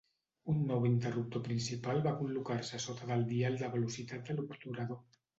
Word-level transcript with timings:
Un 0.51 0.61
nou 0.69 0.85
interruptor 0.87 1.41
principal 1.47 1.99
va 2.07 2.13
col·locar-se 2.21 2.75
a 2.79 2.81
sota 2.85 3.09
del 3.11 3.21
dial 3.33 3.59
de 3.59 3.69
velocitat 3.75 4.25
de 4.31 4.37
l'obturador. 4.39 4.99